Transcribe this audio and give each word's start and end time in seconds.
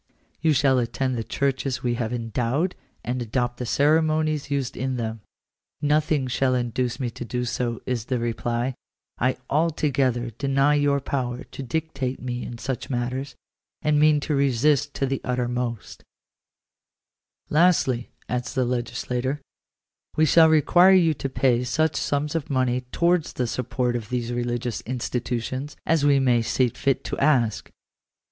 You 0.41 0.51
shall 0.51 0.79
attend 0.79 1.15
the 1.15 1.23
churches 1.23 1.83
we 1.83 1.93
have 1.93 2.11
endowed, 2.11 2.73
and 3.03 3.21
adopt 3.21 3.57
the 3.57 3.67
ceremonies 3.67 4.49
used 4.49 4.75
in 4.75 4.95
them."" 4.97 5.21
Nothing 5.83 6.25
shall 6.25 6.55
induce 6.55 6.99
me 6.99 7.11
to 7.11 7.23
do 7.23 7.45
so," 7.45 7.83
is 7.85 8.05
the 8.05 8.17
reply;" 8.17 8.73
I 9.19 9.37
altogether 9.47 10.31
deny 10.31 10.73
your 10.73 11.01
power 11.01 11.43
to 11.43 11.61
dictate 11.61 12.17
to 12.17 12.23
me 12.23 12.41
in 12.43 12.57
such 12.57 12.89
matters, 12.89 13.35
and 13.83 13.99
mean 13.99 14.19
to 14.21 14.33
resist 14.33 14.95
to 14.95 15.05
the 15.05 15.21
uttermost." 15.23 16.03
"Lastly," 17.51 18.09
adds 18.27 18.55
the 18.55 18.65
legislator, 18.65 19.39
"we 20.15 20.25
shall 20.25 20.49
require 20.49 20.93
you 20.95 21.13
to 21.13 21.29
pay 21.29 21.63
such 21.63 21.95
sums 21.95 22.33
of 22.33 22.49
money 22.49 22.81
towards 22.91 23.33
the 23.33 23.45
support 23.45 23.95
of 23.95 24.09
these 24.09 24.33
religious 24.33 24.81
institutions, 24.81 25.77
as 25.85 26.03
we 26.03 26.19
may 26.19 26.41
see 26.41 26.69
fit 26.69 27.03
to 27.03 27.15
ask." 27.19 27.69